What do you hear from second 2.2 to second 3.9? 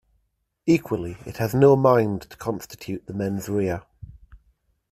to constitute the "mens rea".